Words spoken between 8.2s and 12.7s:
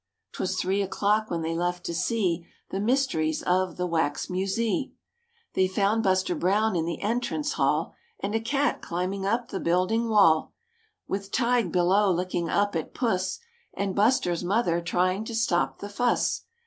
a cat climbing up the building wall With Tige below looking